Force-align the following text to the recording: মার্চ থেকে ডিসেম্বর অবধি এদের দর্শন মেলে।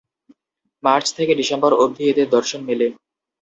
মার্চ 0.83 1.07
থেকে 1.17 1.33
ডিসেম্বর 1.39 1.71
অবধি 1.75 2.03
এদের 2.11 2.27
দর্শন 2.35 2.61
মেলে। 2.69 2.87